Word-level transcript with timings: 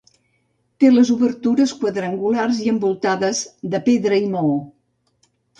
Té 0.83 0.89
les 0.93 1.11
obertures 1.15 1.75
quadrangulars 1.83 2.63
i 2.69 2.73
envoltades 2.73 3.45
de 3.75 3.85
pedra 3.91 4.21
i 4.27 4.29
maó. 4.37 4.61